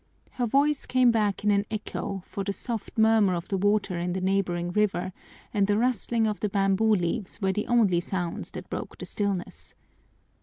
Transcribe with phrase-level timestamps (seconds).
[0.31, 4.13] Her voice came back in an echo, for the soft murmur of the water in
[4.13, 5.13] the neighboring river
[5.53, 9.75] and the rustling of the bamboo leaves were the only sounds that broke the stillness.